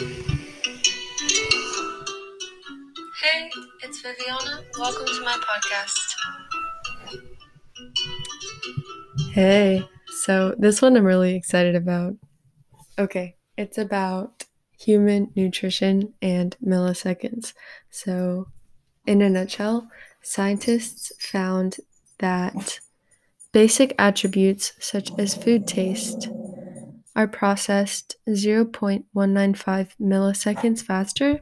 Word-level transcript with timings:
Hey, 0.00 0.06
it's 3.82 4.00
Viviana. 4.00 4.64
Welcome 4.78 5.06
to 5.06 5.20
my 5.22 5.36
podcast. 5.42 6.14
Hey, 9.32 9.86
so 10.22 10.54
this 10.58 10.80
one 10.80 10.96
I'm 10.96 11.04
really 11.04 11.36
excited 11.36 11.74
about. 11.74 12.14
Okay, 12.98 13.36
it's 13.58 13.76
about 13.76 14.44
human 14.78 15.32
nutrition 15.36 16.14
and 16.22 16.56
milliseconds. 16.64 17.52
So, 17.90 18.48
in 19.06 19.20
a 19.20 19.28
nutshell, 19.28 19.90
scientists 20.22 21.12
found 21.18 21.76
that 22.20 22.80
basic 23.52 23.94
attributes 23.98 24.72
such 24.80 25.10
as 25.18 25.34
food 25.34 25.66
taste 25.66 26.30
are 27.20 27.28
processed 27.28 28.16
0.195 28.28 29.90
milliseconds 30.00 30.82
faster 30.82 31.40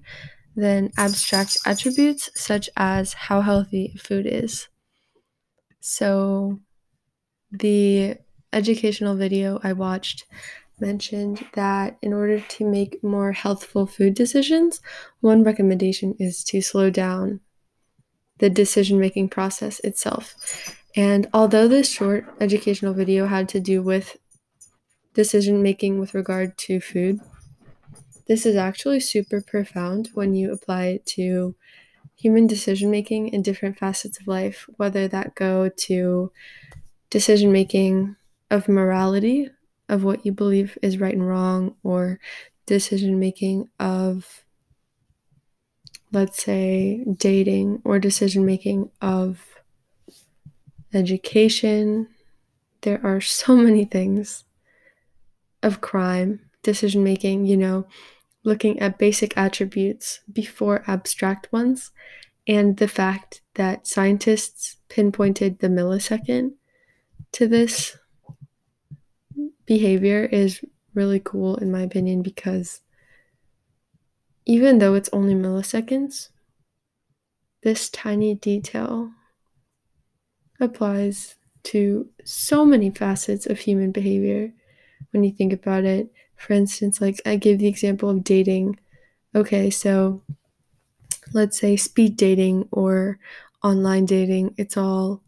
than 0.56 0.90
abstract 0.96 1.56
attributes 1.64 2.30
such 2.34 2.68
as 2.76 3.12
how 3.12 3.40
healthy 3.40 3.94
food 3.96 4.26
is. 4.26 4.68
So, 5.78 6.58
the 7.52 8.16
educational 8.52 9.14
video 9.14 9.60
I 9.62 9.72
watched 9.72 10.24
mentioned 10.80 11.46
that 11.54 11.96
in 12.02 12.12
order 12.12 12.40
to 12.40 12.64
make 12.68 13.02
more 13.04 13.30
healthful 13.30 13.86
food 13.86 14.14
decisions, 14.14 14.80
one 15.20 15.44
recommendation 15.44 16.14
is 16.18 16.42
to 16.44 16.60
slow 16.60 16.90
down 16.90 17.40
the 18.38 18.50
decision 18.50 18.98
making 18.98 19.28
process 19.28 19.78
itself. 19.80 20.34
And 20.96 21.28
although 21.32 21.68
this 21.68 21.88
short 21.88 22.24
educational 22.40 22.94
video 22.94 23.26
had 23.26 23.48
to 23.50 23.60
do 23.60 23.80
with 23.80 24.16
decision 25.18 25.60
making 25.64 25.98
with 25.98 26.14
regard 26.14 26.56
to 26.56 26.80
food, 26.80 27.18
this 28.28 28.46
is 28.46 28.54
actually 28.54 29.00
super 29.00 29.40
profound 29.40 30.10
when 30.14 30.32
you 30.32 30.52
apply 30.52 30.84
it 30.84 31.04
to 31.06 31.56
human 32.14 32.46
decision 32.46 32.88
making 32.88 33.26
in 33.30 33.42
different 33.42 33.76
facets 33.76 34.20
of 34.20 34.28
life, 34.28 34.68
whether 34.76 35.08
that 35.08 35.34
go 35.34 35.68
to 35.70 36.30
decision 37.10 37.50
making 37.50 38.14
of 38.48 38.68
morality, 38.68 39.50
of 39.88 40.04
what 40.04 40.24
you 40.24 40.30
believe 40.30 40.78
is 40.82 41.00
right 41.00 41.14
and 41.14 41.26
wrong, 41.26 41.74
or 41.82 42.20
decision 42.66 43.18
making 43.18 43.68
of, 43.80 44.44
let's 46.12 46.40
say, 46.40 47.04
dating, 47.16 47.82
or 47.82 47.98
decision 47.98 48.46
making 48.46 48.88
of 49.02 49.44
education. 50.94 52.06
There 52.82 53.04
are 53.04 53.20
so 53.20 53.56
many 53.56 53.84
things 53.84 54.44
of 55.62 55.80
crime, 55.80 56.40
decision 56.62 57.02
making, 57.02 57.46
you 57.46 57.56
know, 57.56 57.86
looking 58.44 58.78
at 58.80 58.98
basic 58.98 59.36
attributes 59.36 60.20
before 60.32 60.84
abstract 60.86 61.52
ones, 61.52 61.90
and 62.46 62.76
the 62.78 62.88
fact 62.88 63.42
that 63.54 63.86
scientists 63.86 64.76
pinpointed 64.88 65.58
the 65.58 65.68
millisecond 65.68 66.52
to 67.32 67.46
this 67.46 67.98
behavior 69.66 70.24
is 70.24 70.64
really 70.94 71.20
cool, 71.20 71.56
in 71.56 71.70
my 71.70 71.82
opinion, 71.82 72.22
because 72.22 72.80
even 74.46 74.78
though 74.78 74.94
it's 74.94 75.10
only 75.12 75.34
milliseconds, 75.34 76.30
this 77.62 77.90
tiny 77.90 78.34
detail 78.34 79.10
applies 80.60 81.36
to 81.64 82.08
so 82.24 82.64
many 82.64 82.88
facets 82.88 83.46
of 83.46 83.58
human 83.58 83.92
behavior 83.92 84.52
when 85.10 85.24
you 85.24 85.32
think 85.32 85.52
about 85.52 85.84
it. 85.84 86.10
For 86.36 86.52
instance, 86.52 87.00
like 87.00 87.20
I 87.26 87.36
gave 87.36 87.58
the 87.58 87.66
example 87.66 88.10
of 88.10 88.24
dating. 88.24 88.78
Okay, 89.34 89.70
so 89.70 90.22
let's 91.32 91.58
say 91.58 91.76
speed 91.76 92.16
dating 92.16 92.68
or 92.70 93.18
online 93.62 94.06
dating, 94.06 94.54
it's 94.56 94.76
all 94.76 95.22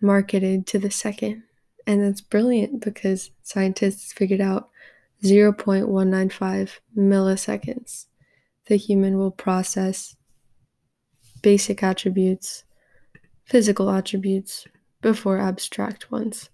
marketed 0.00 0.66
to 0.68 0.78
the 0.78 0.90
second. 0.90 1.42
And 1.86 2.02
that's 2.02 2.20
brilliant 2.20 2.84
because 2.84 3.30
scientists 3.42 4.12
figured 4.12 4.40
out 4.40 4.70
0.195 5.22 6.70
milliseconds. 6.96 8.06
The 8.66 8.76
human 8.76 9.18
will 9.18 9.30
process 9.30 10.16
basic 11.42 11.82
attributes, 11.82 12.64
physical 13.44 13.90
attributes, 13.90 14.66
before 15.02 15.38
abstract 15.38 16.10
ones 16.10 16.50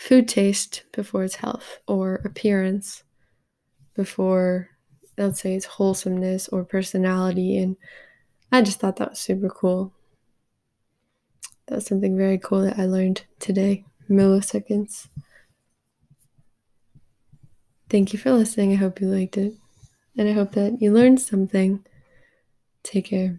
food 0.00 0.26
taste 0.26 0.82
before 0.92 1.24
its 1.24 1.36
health, 1.36 1.78
or 1.86 2.22
appearance 2.24 3.02
before, 3.94 4.70
let's 5.18 5.42
say, 5.42 5.54
its 5.54 5.66
wholesomeness 5.66 6.48
or 6.48 6.64
personality. 6.64 7.58
And 7.58 7.76
I 8.50 8.62
just 8.62 8.80
thought 8.80 8.96
that 8.96 9.10
was 9.10 9.18
super 9.18 9.50
cool. 9.50 9.92
That's 11.68 11.86
something 11.86 12.16
very 12.16 12.38
cool 12.38 12.62
that 12.62 12.78
I 12.78 12.86
learned 12.86 13.26
today 13.40 13.84
milliseconds. 14.08 15.08
Thank 17.90 18.14
you 18.14 18.18
for 18.18 18.32
listening. 18.32 18.72
I 18.72 18.76
hope 18.76 19.02
you 19.02 19.06
liked 19.06 19.36
it. 19.36 19.52
And 20.16 20.30
I 20.30 20.32
hope 20.32 20.52
that 20.52 20.80
you 20.80 20.94
learned 20.94 21.20
something. 21.20 21.84
Take 22.82 23.04
care. 23.06 23.38